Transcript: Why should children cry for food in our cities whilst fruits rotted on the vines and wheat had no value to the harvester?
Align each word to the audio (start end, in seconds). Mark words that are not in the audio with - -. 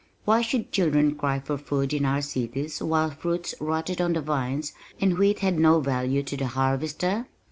Why 0.25 0.41
should 0.41 0.71
children 0.71 1.13
cry 1.13 1.41
for 1.41 1.59
food 1.59 1.93
in 1.93 2.05
our 2.07 2.23
cities 2.23 2.81
whilst 2.81 3.17
fruits 3.17 3.53
rotted 3.59 4.01
on 4.01 4.13
the 4.13 4.21
vines 4.21 4.73
and 4.99 5.15
wheat 5.15 5.41
had 5.41 5.59
no 5.59 5.79
value 5.79 6.23
to 6.23 6.35
the 6.35 6.47
harvester? 6.47 7.27